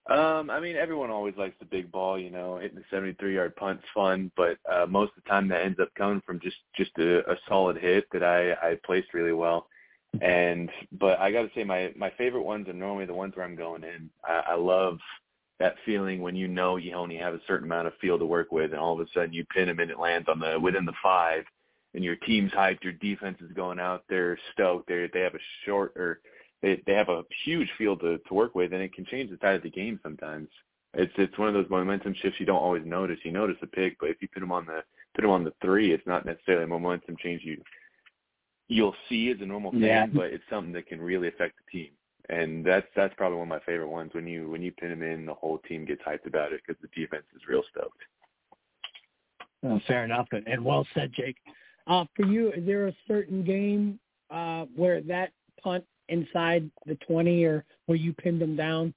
Um, 0.08 0.50
I 0.50 0.60
mean, 0.60 0.76
everyone 0.76 1.10
always 1.10 1.34
likes 1.36 1.56
the 1.58 1.64
big 1.64 1.90
ball. 1.90 2.18
You 2.18 2.30
know, 2.30 2.58
hitting 2.58 2.78
the 2.78 2.96
73-yard 2.96 3.56
punt's 3.56 3.84
fun, 3.92 4.30
but 4.36 4.56
uh, 4.70 4.86
most 4.86 5.12
of 5.16 5.24
the 5.24 5.28
time 5.28 5.48
that 5.48 5.64
ends 5.64 5.80
up 5.80 5.92
coming 5.96 6.22
from 6.24 6.38
just 6.40 6.56
just 6.76 6.92
a, 6.98 7.28
a 7.30 7.36
solid 7.48 7.76
hit 7.76 8.06
that 8.12 8.22
I 8.22 8.52
I 8.52 8.78
placed 8.84 9.14
really 9.14 9.32
well. 9.32 9.66
And 10.22 10.70
but 10.92 11.18
I 11.18 11.32
got 11.32 11.42
to 11.42 11.50
say, 11.54 11.64
my 11.64 11.92
my 11.96 12.10
favorite 12.16 12.44
ones 12.44 12.68
are 12.68 12.72
normally 12.72 13.06
the 13.06 13.14
ones 13.14 13.34
where 13.34 13.44
I'm 13.44 13.56
going 13.56 13.82
in. 13.82 14.08
I, 14.24 14.42
I 14.50 14.54
love 14.54 14.98
that 15.58 15.74
feeling 15.84 16.20
when 16.20 16.36
you 16.36 16.46
know 16.46 16.76
you 16.76 16.94
only 16.94 17.16
have 17.16 17.34
a 17.34 17.40
certain 17.48 17.66
amount 17.66 17.88
of 17.88 17.94
field 18.00 18.20
to 18.20 18.26
work 18.26 18.52
with, 18.52 18.72
and 18.72 18.80
all 18.80 18.94
of 18.94 19.00
a 19.00 19.10
sudden 19.12 19.32
you 19.32 19.44
pin 19.46 19.66
them 19.66 19.80
and 19.80 19.90
it 19.90 19.98
lands 19.98 20.28
on 20.28 20.38
the 20.38 20.58
within 20.60 20.84
the 20.84 20.92
five, 21.02 21.44
and 21.94 22.04
your 22.04 22.16
team's 22.16 22.52
hyped, 22.52 22.84
your 22.84 22.92
defense 22.92 23.38
is 23.40 23.50
going 23.52 23.80
out, 23.80 24.04
they're 24.08 24.38
stoked, 24.52 24.88
they 24.88 25.08
they 25.12 25.20
have 25.20 25.34
a 25.34 25.40
short 25.64 25.92
or 25.96 26.20
they 26.62 26.82
they 26.86 26.94
have 26.94 27.08
a 27.08 27.22
huge 27.44 27.68
field 27.78 28.00
to 28.00 28.18
to 28.18 28.34
work 28.34 28.54
with, 28.54 28.72
and 28.72 28.82
it 28.82 28.92
can 28.94 29.04
change 29.06 29.30
the 29.30 29.36
tide 29.36 29.56
of 29.56 29.62
the 29.62 29.70
game 29.70 30.00
sometimes. 30.02 30.48
It's 30.94 31.12
it's 31.16 31.38
one 31.38 31.48
of 31.48 31.54
those 31.54 31.70
momentum 31.70 32.14
shifts 32.20 32.40
you 32.40 32.46
don't 32.46 32.62
always 32.62 32.84
notice. 32.84 33.18
You 33.24 33.32
notice 33.32 33.56
a 33.62 33.66
pick, 33.66 33.96
but 34.00 34.10
if 34.10 34.16
you 34.20 34.28
put 34.28 34.40
them 34.40 34.52
on 34.52 34.66
the 34.66 34.82
put 35.14 35.22
them 35.22 35.30
on 35.30 35.44
the 35.44 35.52
three, 35.62 35.92
it's 35.92 36.06
not 36.06 36.26
necessarily 36.26 36.64
a 36.64 36.68
momentum 36.68 37.16
change 37.22 37.42
you 37.44 37.60
you'll 38.68 38.94
see 39.08 39.30
as 39.30 39.40
a 39.40 39.46
normal 39.46 39.72
fan, 39.72 39.82
yeah. 39.82 40.06
but 40.06 40.26
it's 40.26 40.44
something 40.50 40.72
that 40.72 40.86
can 40.86 41.00
really 41.00 41.28
affect 41.28 41.54
the 41.56 41.78
team. 41.78 41.90
And 42.28 42.64
that's 42.64 42.86
that's 42.96 43.14
probably 43.16 43.38
one 43.38 43.46
of 43.46 43.50
my 43.50 43.60
favorite 43.60 43.88
ones 43.88 44.10
when 44.12 44.26
you 44.26 44.50
when 44.50 44.60
you 44.60 44.72
pin 44.72 44.90
them 44.90 45.02
in, 45.02 45.26
the 45.26 45.34
whole 45.34 45.58
team 45.58 45.84
gets 45.84 46.02
hyped 46.02 46.26
about 46.26 46.52
it 46.52 46.60
because 46.66 46.80
the 46.82 46.88
defense 47.00 47.24
is 47.36 47.42
real 47.48 47.62
stoked. 47.70 48.02
Well, 49.62 49.80
fair 49.86 50.04
enough, 50.04 50.26
and 50.32 50.64
well 50.64 50.86
said, 50.94 51.12
Jake. 51.12 51.36
Uh, 51.86 52.04
for 52.16 52.26
you, 52.26 52.50
is 52.50 52.66
there 52.66 52.88
a 52.88 52.96
certain 53.06 53.44
game 53.44 54.00
uh, 54.30 54.64
where 54.74 55.00
that 55.02 55.30
punt 55.62 55.84
inside 56.08 56.70
the 56.86 56.96
20 57.06 57.44
or 57.44 57.64
where 57.86 57.98
you 57.98 58.12
pinned 58.12 58.40
them 58.40 58.56
down, 58.56 58.94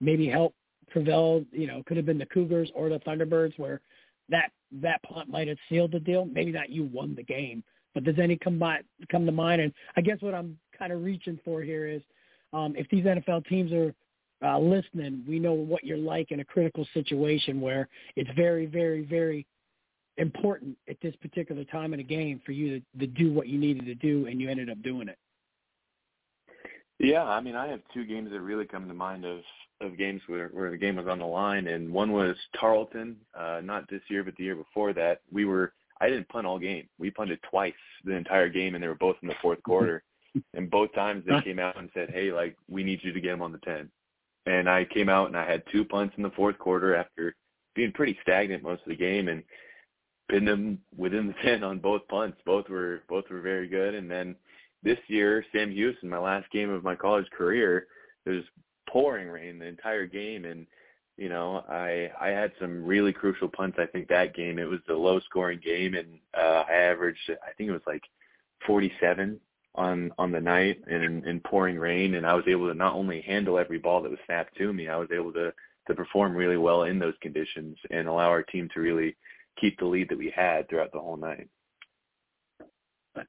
maybe 0.00 0.28
help 0.28 0.54
prevail, 0.90 1.44
you 1.52 1.66
know, 1.66 1.82
could 1.86 1.96
have 1.96 2.06
been 2.06 2.18
the 2.18 2.26
Cougars 2.26 2.70
or 2.74 2.88
the 2.88 3.00
Thunderbirds 3.00 3.58
where 3.58 3.80
that 4.28 4.50
that 4.82 5.02
punt 5.02 5.28
might 5.28 5.48
have 5.48 5.58
sealed 5.68 5.92
the 5.92 6.00
deal. 6.00 6.26
Maybe 6.26 6.52
not 6.52 6.70
you 6.70 6.84
won 6.92 7.14
the 7.14 7.22
game, 7.22 7.62
but 7.94 8.04
does 8.04 8.18
any 8.18 8.36
come 8.36 8.58
by 8.58 8.80
come 9.10 9.26
to 9.26 9.32
mind? 9.32 9.60
And 9.60 9.72
I 9.96 10.00
guess 10.00 10.18
what 10.20 10.34
I'm 10.34 10.58
kind 10.78 10.92
of 10.92 11.02
reaching 11.02 11.38
for 11.44 11.62
here 11.62 11.86
is 11.86 12.02
um, 12.52 12.74
if 12.76 12.88
these 12.90 13.04
NFL 13.04 13.46
teams 13.46 13.72
are 13.72 13.94
uh, 14.44 14.58
listening, 14.58 15.24
we 15.26 15.38
know 15.38 15.52
what 15.52 15.84
you're 15.84 15.98
like 15.98 16.30
in 16.30 16.40
a 16.40 16.44
critical 16.44 16.86
situation 16.94 17.60
where 17.60 17.88
it's 18.16 18.30
very, 18.36 18.66
very, 18.66 19.04
very 19.04 19.46
important 20.16 20.76
at 20.88 20.96
this 21.02 21.14
particular 21.16 21.64
time 21.64 21.94
in 21.94 22.00
a 22.00 22.04
game 22.04 22.40
for 22.44 22.52
you 22.52 22.80
to, 22.80 23.00
to 23.00 23.06
do 23.06 23.32
what 23.32 23.48
you 23.48 23.58
needed 23.58 23.86
to 23.86 23.94
do, 23.94 24.26
and 24.26 24.40
you 24.40 24.48
ended 24.48 24.70
up 24.70 24.82
doing 24.82 25.08
it. 25.08 25.18
Yeah, 26.98 27.22
I 27.22 27.40
mean, 27.40 27.54
I 27.54 27.68
have 27.68 27.80
two 27.94 28.04
games 28.04 28.30
that 28.32 28.40
really 28.40 28.66
come 28.66 28.88
to 28.88 28.94
mind 28.94 29.24
of 29.24 29.40
of 29.80 29.96
games 29.96 30.20
where 30.26 30.48
where 30.48 30.70
the 30.70 30.76
game 30.76 30.96
was 30.96 31.06
on 31.06 31.20
the 31.20 31.26
line, 31.26 31.68
and 31.68 31.92
one 31.92 32.12
was 32.12 32.36
Tarleton, 32.58 33.16
uh, 33.38 33.60
not 33.62 33.88
this 33.88 34.02
year, 34.08 34.24
but 34.24 34.36
the 34.36 34.44
year 34.44 34.56
before 34.56 34.92
that. 34.94 35.20
We 35.30 35.44
were 35.44 35.72
I 36.00 36.08
didn't 36.08 36.28
punt 36.28 36.46
all 36.46 36.58
game. 36.58 36.88
We 36.98 37.10
punted 37.10 37.40
twice 37.48 37.72
the 38.04 38.12
entire 38.14 38.48
game, 38.48 38.74
and 38.74 38.82
they 38.82 38.88
were 38.88 38.94
both 38.94 39.16
in 39.22 39.28
the 39.28 39.34
fourth 39.40 39.62
quarter. 39.62 40.02
and 40.54 40.70
both 40.70 40.92
times 40.94 41.24
they 41.26 41.40
came 41.42 41.58
out 41.58 41.78
and 41.78 41.90
said, 41.94 42.10
"Hey, 42.10 42.32
like 42.32 42.56
we 42.68 42.82
need 42.82 43.00
you 43.02 43.12
to 43.12 43.20
get 43.20 43.30
them 43.30 43.42
on 43.42 43.52
the 43.52 43.58
ten." 43.58 43.90
And 44.46 44.68
I 44.68 44.84
came 44.84 45.08
out 45.08 45.28
and 45.28 45.36
I 45.36 45.48
had 45.48 45.62
two 45.70 45.84
punts 45.84 46.14
in 46.16 46.22
the 46.22 46.30
fourth 46.30 46.58
quarter 46.58 46.94
after 46.94 47.34
being 47.74 47.92
pretty 47.92 48.18
stagnant 48.22 48.62
most 48.62 48.82
of 48.82 48.88
the 48.88 48.96
game, 48.96 49.28
and 49.28 49.44
pinned 50.28 50.48
them 50.48 50.80
within 50.96 51.28
the 51.28 51.34
ten 51.44 51.62
on 51.62 51.78
both 51.78 52.06
punts. 52.08 52.38
Both 52.44 52.68
were 52.68 53.02
both 53.08 53.24
were 53.30 53.40
very 53.40 53.68
good, 53.68 53.94
and 53.94 54.10
then 54.10 54.34
this 54.82 54.98
year, 55.08 55.44
Sam 55.52 55.70
Houston, 55.70 56.08
my 56.08 56.18
last 56.18 56.50
game 56.50 56.70
of 56.70 56.84
my 56.84 56.94
college 56.94 57.28
career, 57.30 57.86
it 58.26 58.30
was 58.30 58.44
pouring 58.88 59.28
rain 59.28 59.58
the 59.58 59.66
entire 59.66 60.06
game, 60.06 60.44
and 60.44 60.66
you 61.16 61.28
know, 61.28 61.64
I 61.68 62.10
I 62.20 62.28
had 62.28 62.52
some 62.60 62.84
really 62.84 63.12
crucial 63.12 63.48
punts. 63.48 63.78
I 63.80 63.86
think 63.86 64.08
that 64.08 64.34
game 64.34 64.58
it 64.58 64.68
was 64.68 64.80
a 64.88 64.94
low 64.94 65.20
scoring 65.20 65.60
game, 65.64 65.94
and 65.94 66.18
uh, 66.36 66.64
I 66.68 66.72
averaged 66.72 67.30
I 67.30 67.52
think 67.56 67.70
it 67.70 67.72
was 67.72 67.82
like 67.86 68.04
47 68.66 69.40
on 69.74 70.12
on 70.18 70.32
the 70.32 70.40
night 70.40 70.80
in 70.88 71.26
in 71.26 71.40
pouring 71.40 71.78
rain, 71.78 72.14
and 72.14 72.26
I 72.26 72.34
was 72.34 72.44
able 72.46 72.68
to 72.68 72.74
not 72.74 72.94
only 72.94 73.20
handle 73.20 73.58
every 73.58 73.78
ball 73.78 74.02
that 74.02 74.10
was 74.10 74.20
snapped 74.26 74.56
to 74.58 74.72
me, 74.72 74.88
I 74.88 74.96
was 74.96 75.10
able 75.12 75.32
to 75.34 75.52
to 75.88 75.94
perform 75.94 76.34
really 76.34 76.56
well 76.56 76.84
in 76.84 76.98
those 76.98 77.14
conditions 77.20 77.76
and 77.90 78.06
allow 78.06 78.28
our 78.28 78.42
team 78.42 78.68
to 78.74 78.80
really 78.80 79.16
keep 79.60 79.78
the 79.78 79.86
lead 79.86 80.08
that 80.10 80.18
we 80.18 80.30
had 80.34 80.68
throughout 80.68 80.92
the 80.92 81.00
whole 81.00 81.16
night. 81.16 81.48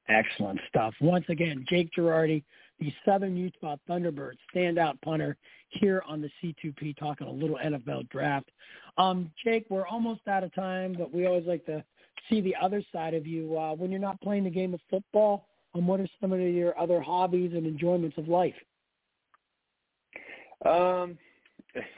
Excellent 0.08 0.60
stuff. 0.68 0.94
Once 1.02 1.26
again, 1.30 1.66
Jake 1.70 1.90
Gerardi, 1.98 2.44
the 2.80 2.94
Southern 3.06 3.36
Utah 3.36 3.76
Thunderbirds 3.90 4.38
standout 4.54 5.00
punter 5.02 5.38
here 5.70 6.02
on 6.08 6.22
the 6.22 6.30
C2P 6.42 6.98
talking 6.98 7.28
a 7.28 7.32
little 7.32 7.58
NFL 7.58 8.10
draft. 8.10 8.50
Um, 8.98 9.32
Jake, 9.44 9.66
we're 9.70 9.88
almost 9.88 10.22
out 10.28 10.44
of 10.44 10.54
time, 10.56 10.96
but 10.98 11.14
we 11.14 11.26
always 11.26 11.46
like 11.46 11.66
to 11.66 11.84
see 12.30 12.42
the 12.42 12.56
other 12.62 12.84
side 12.92 13.14
of 13.14 13.28
you. 13.28 13.58
Uh, 13.58 13.74
when 13.76 13.92
you're 13.92 14.00
not 14.00 14.20
playing 14.22 14.46
the 14.46 14.50
game 14.50 14.74
of 14.74 14.80
football, 14.90 15.48
um, 15.76 15.88
what 15.88 16.00
are 16.00 16.08
some 16.20 16.34
of 16.34 16.40
your 16.40 16.78
other 16.80 17.02
hobbies 17.02 17.52
and 17.54 17.66
enjoyments 17.66 18.18
of 18.18 18.28
life? 18.28 18.56
Um, 20.66 21.18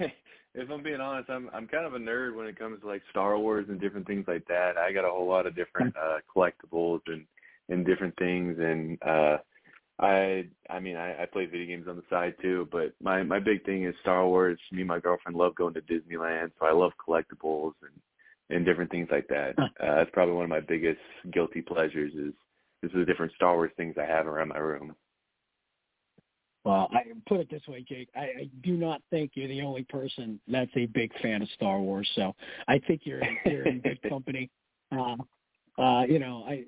if 0.54 0.70
I'm 0.70 0.84
being 0.84 1.00
honest, 1.00 1.30
I'm 1.30 1.50
I'm 1.54 1.68
kind 1.68 1.86
of 1.86 1.94
a 1.94 2.00
nerd 2.00 2.36
when 2.36 2.48
it 2.48 2.60
comes 2.60 2.82
to 2.82 2.88
like 2.88 3.02
Star 3.10 3.38
Wars 3.38 3.66
and 3.70 3.80
different 3.80 4.06
things 4.06 4.26
like 4.28 4.46
that. 4.48 4.78
I 4.78 4.92
got 4.92 5.06
a 5.06 5.10
whole 5.10 5.28
lot 5.28 5.48
of 5.48 5.56
different 5.56 5.96
uh 5.96 6.18
collectibles 6.36 7.00
and 7.08 7.26
and 7.72 7.86
different 7.86 8.16
things 8.18 8.58
and 8.60 9.02
uh 9.04 9.38
I 10.00 10.46
I 10.70 10.80
mean 10.80 10.98
I, 10.98 11.24
I 11.24 11.26
play 11.26 11.46
video 11.46 11.68
games 11.68 11.88
on 11.88 11.96
the 11.96 12.04
side 12.10 12.34
too, 12.42 12.68
but 12.72 12.94
my 13.02 13.24
my 13.24 13.40
big 13.40 13.64
thing 13.66 13.86
is 13.86 13.96
Star 14.02 14.26
Wars. 14.26 14.60
Me 14.72 14.82
and 14.82 14.88
my 14.88 15.00
girlfriend 15.00 15.38
love 15.38 15.56
going 15.56 15.76
to 15.76 15.82
Disneyland, 15.82 16.52
so 16.60 16.66
I 16.66 16.72
love 16.72 16.92
collectibles 17.08 17.74
and 17.82 18.56
and 18.56 18.66
different 18.66 18.92
things 18.92 19.08
like 19.12 19.28
that. 19.30 19.54
Uh, 19.58 19.96
that's 19.96 20.10
probably 20.12 20.36
one 20.36 20.44
of 20.44 20.50
my 20.50 20.60
biggest 20.60 21.00
guilty 21.32 21.62
pleasures 21.62 22.14
is 22.14 22.34
is 22.84 22.92
the 22.94 23.06
different 23.06 23.32
Star 23.34 23.56
Wars 23.56 23.72
things 23.78 23.96
I 23.98 24.06
have 24.06 24.26
around 24.26 24.50
my 24.50 24.58
room. 24.58 24.96
Well, 26.64 26.90
I 26.92 27.04
put 27.28 27.40
it 27.40 27.50
this 27.50 27.64
way, 27.68 27.84
Jake. 27.88 28.10
I, 28.16 28.20
I 28.20 28.50
do 28.64 28.74
not 28.74 29.02
think 29.10 29.32
you're 29.34 29.48
the 29.48 29.62
only 29.62 29.84
person 29.84 30.40
that's 30.48 30.72
a 30.76 30.86
big 30.88 31.12
fan 31.20 31.42
of 31.42 31.50
Star 31.56 31.80
Wars. 31.80 32.10
So 32.16 32.36
I 32.68 32.80
think 32.80 33.02
you're 33.04 33.22
you're 33.46 33.68
in 33.68 33.82
good 33.82 34.02
company. 34.10 34.50
Uh, 34.92 35.16
uh, 35.82 36.04
you 36.08 36.20
know, 36.20 36.46
I 36.48 36.66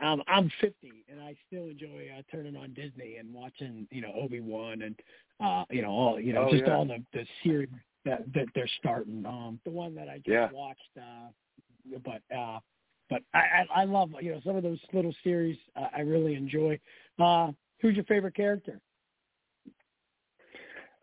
I'm 0.00 0.22
I'm 0.28 0.50
50 0.60 1.04
and 1.10 1.20
I 1.20 1.36
still 1.46 1.64
enjoy 1.68 2.08
uh, 2.18 2.22
turning 2.30 2.56
on 2.56 2.72
Disney 2.74 3.16
and 3.16 3.32
watching 3.32 3.86
you 3.90 4.00
know 4.00 4.12
Obi 4.20 4.40
Wan 4.40 4.82
and 4.82 4.98
uh, 5.44 5.64
you 5.70 5.82
know 5.82 5.90
all 5.90 6.20
you 6.20 6.32
know 6.32 6.44
oh, 6.46 6.50
just 6.50 6.64
yeah. 6.66 6.76
all 6.76 6.84
the 6.86 7.02
the 7.12 7.26
series 7.42 7.68
that 8.04 8.24
that 8.34 8.46
they're 8.54 8.70
starting. 8.78 9.24
Um, 9.26 9.60
the 9.64 9.70
one 9.70 9.94
that 9.96 10.08
I 10.08 10.16
just 10.18 10.28
Yeah. 10.28 10.50
watched, 10.50 10.80
uh, 10.96 11.30
but 12.04 12.22
uh, 12.36 12.60
but 13.10 13.22
I, 13.34 13.64
I 13.74 13.82
I 13.82 13.84
love 13.84 14.10
you 14.20 14.32
know 14.32 14.40
some 14.44 14.56
of 14.56 14.62
those 14.62 14.80
little 14.92 15.14
series 15.22 15.58
uh, 15.76 15.88
I 15.96 16.00
really 16.00 16.34
enjoy. 16.34 16.78
Uh, 17.18 17.52
who's 17.80 17.94
your 17.96 18.04
favorite 18.04 18.34
character? 18.34 18.80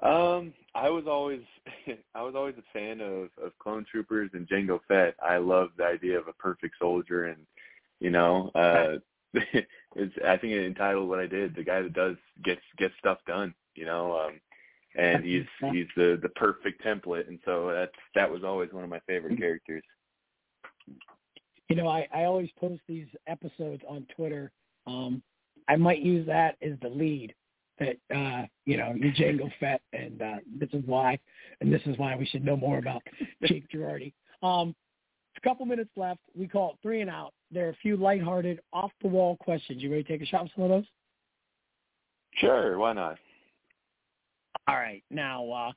Um, 0.03 0.53
I 0.73 0.89
was 0.89 1.05
always 1.07 1.41
I 2.15 2.21
was 2.21 2.35
always 2.35 2.55
a 2.57 2.77
fan 2.77 3.01
of 3.01 3.29
of 3.43 3.57
Clone 3.59 3.85
Troopers 3.89 4.31
and 4.33 4.47
Jango 4.47 4.79
Fett. 4.87 5.15
I 5.21 5.37
love 5.37 5.69
the 5.77 5.85
idea 5.85 6.19
of 6.19 6.27
a 6.27 6.33
perfect 6.33 6.75
soldier, 6.79 7.25
and 7.25 7.45
you 7.99 8.09
know, 8.09 8.51
uh, 8.55 8.97
it's 9.33 10.15
I 10.25 10.37
think 10.37 10.53
it 10.53 10.65
entitled 10.65 11.09
what 11.09 11.19
I 11.19 11.27
did. 11.27 11.55
The 11.55 11.63
guy 11.63 11.81
that 11.81 11.93
does 11.93 12.15
gets 12.43 12.61
gets 12.77 12.93
stuff 12.99 13.19
done. 13.27 13.53
You 13.75 13.85
know, 13.85 14.17
um, 14.17 14.39
and 14.95 15.23
he's 15.23 15.45
he's 15.71 15.87
the 15.95 16.19
the 16.21 16.29
perfect 16.29 16.83
template, 16.83 17.27
and 17.27 17.39
so 17.45 17.71
that's 17.73 17.91
that 18.15 18.31
was 18.31 18.43
always 18.43 18.71
one 18.71 18.83
of 18.83 18.89
my 18.89 19.01
favorite 19.07 19.37
characters. 19.37 19.83
You 21.69 21.77
know, 21.77 21.87
I, 21.87 22.07
I 22.13 22.25
always 22.25 22.49
post 22.59 22.81
these 22.87 23.07
episodes 23.27 23.81
on 23.87 24.05
Twitter. 24.15 24.51
Um, 24.87 25.23
I 25.69 25.77
might 25.77 26.01
use 26.01 26.27
that 26.27 26.57
as 26.61 26.73
the 26.81 26.89
lead 26.89 27.33
that 27.81 28.15
uh, 28.15 28.45
you 28.65 28.77
know, 28.77 28.93
you 28.95 29.11
Jango 29.11 29.51
Fett 29.59 29.81
and 29.91 30.21
uh, 30.21 30.35
this 30.59 30.69
is 30.71 30.83
why 30.85 31.19
and 31.59 31.73
this 31.73 31.81
is 31.85 31.97
why 31.97 32.15
we 32.15 32.25
should 32.25 32.45
know 32.45 32.55
more 32.55 32.77
about 32.77 33.01
Jake 33.45 33.69
Gerardi. 33.69 34.13
Um 34.41 34.73
a 35.37 35.41
couple 35.41 35.65
minutes 35.65 35.89
left. 35.95 36.19
We 36.35 36.47
call 36.47 36.71
it 36.71 36.75
three 36.81 37.01
and 37.01 37.09
out. 37.09 37.33
There 37.51 37.67
are 37.67 37.71
a 37.71 37.75
few 37.81 37.97
lighthearted, 37.97 38.59
off 38.73 38.91
the 39.01 39.07
wall 39.07 39.37
questions. 39.37 39.81
You 39.81 39.89
ready 39.89 40.03
to 40.03 40.09
take 40.09 40.21
a 40.21 40.25
shot 40.25 40.43
with 40.43 40.51
some 40.55 40.65
of 40.65 40.69
those? 40.69 40.85
Sure, 42.35 42.77
why 42.77 42.93
not? 42.93 43.17
All 44.67 44.75
right. 44.75 45.03
Now, 45.09 45.49
uh, 45.49 45.71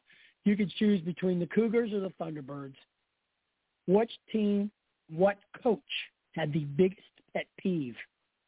you 0.44 0.56
could 0.56 0.70
choose 0.70 1.00
between 1.00 1.38
the 1.38 1.46
Cougars 1.46 1.92
or 1.92 2.00
the 2.00 2.12
Thunderbirds. 2.20 2.75
Which 3.87 4.11
team, 4.30 4.70
what 5.08 5.38
coach 5.62 5.80
had 6.32 6.52
the 6.52 6.64
biggest 6.64 7.02
pet 7.34 7.46
peeve 7.58 7.96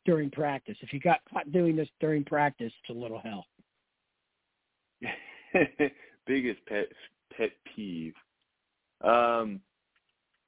during 0.07 0.31
practice? 0.31 0.77
If 0.81 0.93
you 0.93 1.01
got 1.01 1.21
caught 1.31 1.53
doing 1.53 1.77
this 1.77 1.89
during 2.01 2.25
practice, 2.25 2.73
it's 2.81 2.97
a 2.97 2.99
little 2.99 3.21
hell. 3.21 3.47
biggest 6.27 6.65
pet 6.67 6.87
pet 7.37 7.51
peeve. 7.75 8.15
Um, 9.03 9.61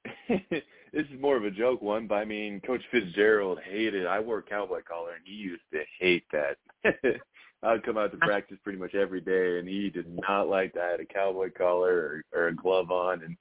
this 0.29 0.63
is 0.93 1.21
more 1.21 1.37
of 1.37 1.45
a 1.45 1.51
joke 1.51 1.81
one, 1.81 2.07
but 2.07 2.15
I 2.15 2.25
mean, 2.25 2.61
Coach 2.65 2.81
Fitzgerald 2.91 3.59
hated. 3.63 4.07
I 4.07 4.19
wore 4.19 4.39
a 4.39 4.43
cowboy 4.43 4.81
collar, 4.87 5.13
and 5.13 5.23
he 5.25 5.33
used 5.33 5.61
to 5.73 5.81
hate 5.99 6.25
that. 6.31 6.57
I'd 7.61 7.83
come 7.83 7.97
out 7.97 8.11
to 8.11 8.17
practice 8.17 8.57
pretty 8.63 8.79
much 8.79 8.95
every 8.95 9.19
day, 9.19 9.59
and 9.59 9.67
he 9.67 9.89
did 9.89 10.07
not 10.27 10.47
like 10.47 10.73
that 10.73 10.83
I 10.83 10.91
had 10.91 10.99
a 11.01 11.05
cowboy 11.05 11.49
collar 11.55 12.23
or, 12.33 12.41
or 12.41 12.47
a 12.47 12.55
glove 12.55 12.89
on, 12.89 13.21
and 13.21 13.35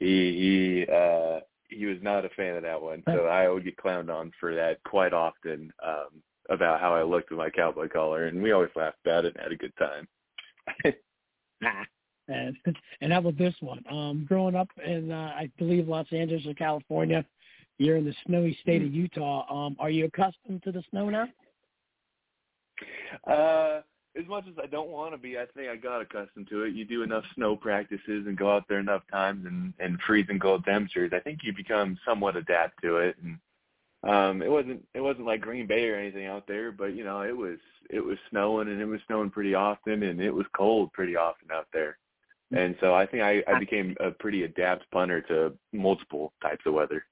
he 0.00 0.86
he 0.86 0.92
uh 0.92 1.40
he 1.70 1.86
was 1.86 1.98
not 2.02 2.24
a 2.24 2.28
fan 2.30 2.56
of 2.56 2.62
that 2.62 2.80
one. 2.80 3.02
So 3.06 3.26
I 3.26 3.48
would 3.48 3.64
get 3.64 3.76
clowned 3.76 4.12
on 4.12 4.32
for 4.38 4.54
that 4.54 4.82
quite 4.84 5.12
often 5.12 5.72
um 5.84 6.22
about 6.50 6.80
how 6.80 6.94
I 6.94 7.04
looked 7.04 7.30
with 7.30 7.38
my 7.38 7.50
cowboy 7.50 7.88
collar, 7.88 8.26
and 8.26 8.42
we 8.42 8.52
always 8.52 8.70
laughed 8.74 8.98
about 9.04 9.24
it 9.24 9.34
and 9.34 9.42
had 9.42 9.52
a 9.52 9.56
good 9.56 9.72
time. 9.78 10.08
Nah. 11.60 11.84
And 12.28 12.56
and 13.00 13.12
how 13.12 13.18
about 13.18 13.36
this 13.38 13.54
one? 13.58 13.82
Um, 13.90 14.24
growing 14.28 14.54
up 14.54 14.68
in 14.86 15.10
uh, 15.10 15.32
I 15.34 15.50
believe 15.58 15.88
Los 15.88 16.06
Angeles 16.12 16.46
or 16.46 16.54
California, 16.54 17.24
you're 17.78 17.96
in 17.96 18.04
the 18.04 18.14
snowy 18.24 18.56
state 18.62 18.82
of 18.82 18.94
Utah. 18.94 19.52
Um, 19.52 19.74
are 19.80 19.90
you 19.90 20.04
accustomed 20.04 20.62
to 20.62 20.70
the 20.70 20.84
snow 20.90 21.10
now? 21.10 21.26
Uh, 23.26 23.80
as 24.18 24.26
much 24.26 24.44
as 24.48 24.54
I 24.62 24.66
don't 24.66 24.90
want 24.90 25.12
to 25.12 25.18
be, 25.18 25.38
I 25.38 25.46
think 25.54 25.68
I 25.68 25.76
got 25.76 26.00
accustomed 26.00 26.48
to 26.48 26.64
it. 26.64 26.74
You 26.74 26.84
do 26.84 27.02
enough 27.02 27.24
snow 27.34 27.56
practices 27.56 28.26
and 28.26 28.36
go 28.36 28.50
out 28.50 28.64
there 28.68 28.80
enough 28.80 29.02
times 29.10 29.46
and 29.46 29.72
and 29.78 30.00
freezing 30.06 30.38
cold 30.38 30.64
temperatures. 30.64 31.12
I 31.14 31.20
think 31.20 31.40
you 31.42 31.52
become 31.54 31.98
somewhat 32.06 32.36
adapt 32.36 32.82
to 32.82 32.96
it. 32.96 33.16
And 33.22 33.38
um, 34.02 34.42
it 34.42 34.50
wasn't 34.50 34.84
it 34.94 35.00
wasn't 35.00 35.26
like 35.26 35.40
Green 35.40 35.66
Bay 35.66 35.88
or 35.88 35.96
anything 35.96 36.26
out 36.26 36.46
there, 36.48 36.72
but 36.72 36.94
you 36.94 37.04
know 37.04 37.22
it 37.22 37.36
was 37.36 37.58
it 37.88 38.00
was 38.00 38.18
snowing 38.30 38.68
and 38.68 38.80
it 38.80 38.86
was 38.86 39.00
snowing 39.06 39.30
pretty 39.30 39.54
often 39.54 40.02
and 40.02 40.20
it 40.20 40.34
was 40.34 40.46
cold 40.56 40.92
pretty 40.92 41.16
often 41.16 41.48
out 41.52 41.68
there. 41.72 41.96
And 42.52 42.74
so 42.80 42.94
I 42.94 43.06
think 43.06 43.22
I, 43.22 43.44
I 43.46 43.60
became 43.60 43.94
a 44.00 44.10
pretty 44.10 44.42
adept 44.42 44.90
punter 44.90 45.20
to 45.22 45.52
multiple 45.72 46.32
types 46.42 46.62
of 46.66 46.74
weather. 46.74 47.04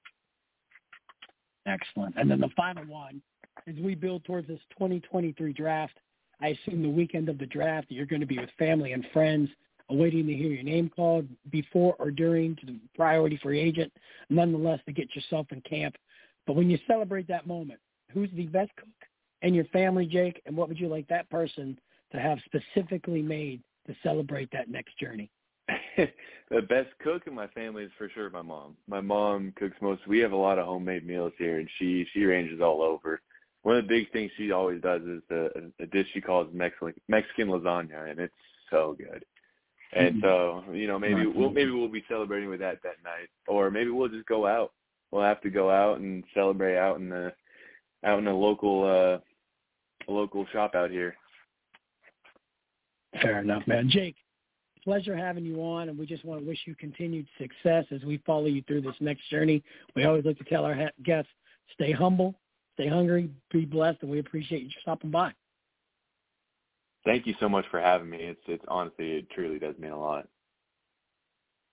Excellent. 1.65 2.15
And 2.17 2.29
then 2.29 2.41
the 2.41 2.49
final 2.57 2.83
one, 2.85 3.21
as 3.67 3.75
we 3.75 3.95
build 3.95 4.25
towards 4.25 4.49
this 4.49 4.59
2023 4.71 5.53
draft, 5.53 5.97
I 6.41 6.49
assume 6.49 6.81
the 6.81 6.89
weekend 6.89 7.29
of 7.29 7.37
the 7.37 7.45
draft 7.45 7.87
you're 7.89 8.05
going 8.05 8.21
to 8.21 8.27
be 8.27 8.39
with 8.39 8.49
family 8.57 8.93
and 8.93 9.05
friends, 9.11 9.49
awaiting 9.89 10.27
to 10.27 10.33
hear 10.33 10.51
your 10.51 10.63
name 10.63 10.89
called 10.95 11.27
before 11.51 11.95
or 11.99 12.11
during 12.11 12.55
to 12.57 12.65
the 12.65 12.79
priority 12.95 13.37
free 13.41 13.59
agent, 13.59 13.91
nonetheless 14.29 14.79
to 14.85 14.93
get 14.93 15.15
yourself 15.15 15.47
in 15.51 15.61
camp. 15.61 15.95
But 16.47 16.55
when 16.55 16.69
you 16.69 16.77
celebrate 16.87 17.27
that 17.27 17.47
moment, 17.47 17.79
who's 18.13 18.29
the 18.33 18.47
best 18.47 18.71
cook 18.75 18.87
in 19.41 19.53
your 19.53 19.65
family, 19.65 20.05
Jake, 20.05 20.41
and 20.45 20.55
what 20.55 20.67
would 20.67 20.79
you 20.79 20.87
like 20.87 21.07
that 21.07 21.29
person 21.29 21.77
to 22.11 22.19
have 22.19 22.39
specifically 22.45 23.21
made 23.21 23.61
to 23.87 23.95
celebrate 24.03 24.49
that 24.51 24.69
next 24.69 24.97
journey? 24.97 25.29
the 26.49 26.61
best 26.61 26.89
cook 27.03 27.23
in 27.27 27.33
my 27.33 27.47
family 27.47 27.83
is 27.83 27.91
for 27.97 28.09
sure 28.09 28.29
my 28.29 28.41
mom. 28.41 28.75
My 28.87 29.01
mom 29.01 29.53
cooks 29.55 29.77
most. 29.81 30.07
We 30.07 30.19
have 30.19 30.31
a 30.31 30.37
lot 30.37 30.57
of 30.57 30.65
homemade 30.65 31.05
meals 31.05 31.33
here, 31.37 31.59
and 31.59 31.69
she 31.77 32.07
she 32.13 32.23
ranges 32.23 32.61
all 32.61 32.81
over. 32.81 33.21
One 33.63 33.75
of 33.75 33.83
the 33.83 33.89
big 33.89 34.11
things 34.11 34.31
she 34.37 34.51
always 34.51 34.81
does 34.81 35.01
is 35.01 35.21
a, 35.29 35.49
a 35.79 35.85
dish 35.87 36.07
she 36.13 36.21
calls 36.21 36.47
Mexican 36.53 36.93
Mexican 37.07 37.49
lasagna, 37.49 38.09
and 38.09 38.19
it's 38.19 38.33
so 38.69 38.95
good. 38.97 39.25
And 39.93 40.21
so 40.21 40.63
you 40.71 40.87
know 40.87 40.99
maybe 40.99 41.25
we'll 41.25 41.49
maybe 41.49 41.71
we'll 41.71 41.87
be 41.87 42.05
celebrating 42.07 42.49
with 42.49 42.59
that 42.59 42.81
that 42.83 43.03
night, 43.03 43.29
or 43.47 43.71
maybe 43.71 43.89
we'll 43.89 44.07
just 44.07 44.27
go 44.27 44.45
out. 44.45 44.71
We'll 45.11 45.23
have 45.23 45.41
to 45.41 45.49
go 45.49 45.69
out 45.69 45.99
and 45.99 46.23
celebrate 46.33 46.77
out 46.77 46.97
in 46.99 47.09
the 47.09 47.33
out 48.05 48.19
in 48.19 48.27
a 48.27 48.35
local 48.35 48.85
uh 48.85 49.19
local 50.11 50.45
shop 50.53 50.75
out 50.75 50.91
here. 50.91 51.15
Fair 53.21 53.39
enough, 53.39 53.63
man. 53.65 53.89
Jake, 53.89 54.15
pleasure 54.83 55.15
having 55.15 55.43
you 55.43 55.61
on, 55.61 55.89
and 55.89 55.97
we 55.97 56.05
just 56.05 56.23
want 56.23 56.41
to 56.41 56.47
wish 56.47 56.59
you 56.65 56.75
continued 56.75 57.27
success 57.39 57.85
as 57.91 58.03
we 58.03 58.21
follow 58.25 58.45
you 58.45 58.61
through 58.67 58.81
this 58.81 58.95
next 58.99 59.27
journey. 59.29 59.63
We 59.95 60.05
always 60.05 60.25
like 60.25 60.37
to 60.37 60.43
tell 60.43 60.65
our 60.65 60.91
guests, 61.03 61.31
stay 61.73 61.91
humble, 61.91 62.35
stay 62.79 62.87
hungry, 62.87 63.29
be 63.51 63.65
blessed, 63.65 63.99
and 64.01 64.11
we 64.11 64.19
appreciate 64.19 64.63
you 64.63 64.69
stopping 64.81 65.11
by. 65.11 65.33
Thank 67.05 67.27
you 67.27 67.33
so 67.39 67.49
much 67.49 67.65
for 67.71 67.79
having 67.79 68.09
me. 68.09 68.17
It's 68.19 68.41
it's 68.47 68.63
honestly 68.67 69.11
it 69.11 69.29
truly 69.31 69.59
does 69.59 69.75
mean 69.79 69.91
a 69.91 69.99
lot. 69.99 70.27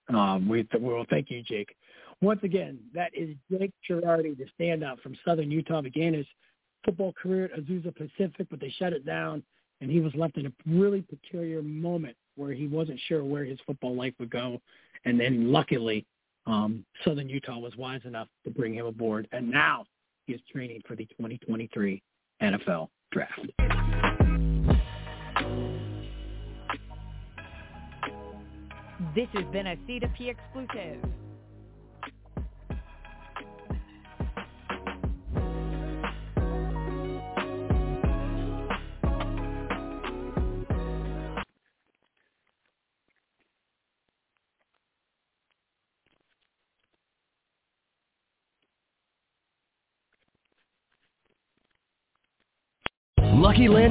Um, 0.09 0.47
we 0.47 0.63
th- 0.63 0.81
well, 0.81 1.05
thank 1.09 1.29
you, 1.29 1.41
Jake. 1.43 1.75
Once 2.21 2.39
again, 2.43 2.79
that 2.93 3.11
is 3.13 3.35
Jake 3.51 3.73
Gerardi, 3.89 4.35
the 4.37 4.45
standout 4.59 5.01
from 5.01 5.15
Southern 5.25 5.51
Utah. 5.51 5.81
Began 5.81 6.13
his 6.13 6.25
football 6.85 7.13
career 7.21 7.45
at 7.45 7.59
Azusa 7.59 7.93
Pacific, 7.95 8.47
but 8.49 8.59
they 8.59 8.73
shut 8.79 8.93
it 8.93 9.05
down, 9.05 9.43
and 9.81 9.91
he 9.91 9.99
was 9.99 10.13
left 10.15 10.37
in 10.37 10.47
a 10.47 10.51
really 10.65 11.01
peculiar 11.01 11.61
moment 11.61 12.15
where 12.35 12.53
he 12.53 12.67
wasn't 12.67 12.99
sure 13.07 13.23
where 13.23 13.43
his 13.43 13.59
football 13.65 13.95
life 13.95 14.13
would 14.19 14.29
go. 14.29 14.59
And 15.05 15.19
then, 15.19 15.51
luckily, 15.51 16.05
um, 16.47 16.85
Southern 17.03 17.29
Utah 17.29 17.59
was 17.59 17.75
wise 17.75 18.01
enough 18.05 18.29
to 18.45 18.49
bring 18.49 18.73
him 18.73 18.85
aboard, 18.85 19.27
and 19.33 19.51
now 19.51 19.85
is 20.27 20.41
training 20.51 20.81
for 20.87 20.95
the 20.95 21.05
2023 21.05 22.01
NFL 22.41 22.89
Draft. 23.11 23.51
This 29.15 29.27
has 29.33 29.45
been 29.51 29.67
a 29.67 29.75
C2P 29.87 30.29
exclusive. 30.29 31.03